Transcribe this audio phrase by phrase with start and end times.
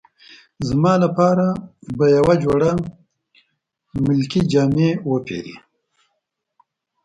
[0.67, 1.47] زما لپاره
[1.97, 2.71] به یوه جوړه
[4.05, 5.55] ملکي جامې وپیرې.